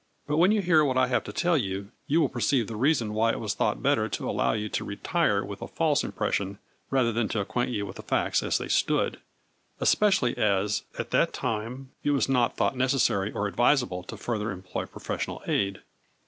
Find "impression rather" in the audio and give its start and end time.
6.03-7.11